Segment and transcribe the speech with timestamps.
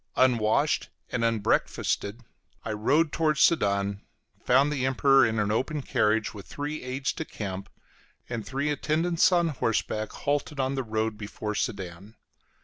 [0.15, 2.21] Unwashed and unbreakfasted,
[2.65, 4.01] I rode towards Sedan,
[4.43, 7.69] found the Emperor in an open carriage, with three aides de camp
[8.27, 12.15] and three in attendance on horseback, halted on the road before Sedan.